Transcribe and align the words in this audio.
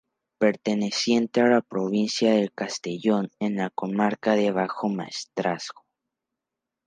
Perteneciente 0.39 1.41
a 1.41 1.45
la 1.47 1.61
provincia 1.61 2.31
de 2.33 2.49
Castellón, 2.49 3.29
en 3.39 3.57
la 3.57 3.69
comarca 3.69 4.33
del 4.33 4.51
Bajo 4.51 4.89
Maestrazgo. 4.89 5.85